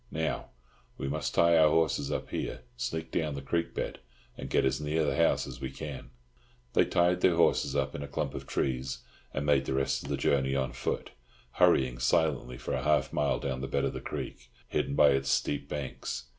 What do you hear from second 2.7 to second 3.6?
sneak down the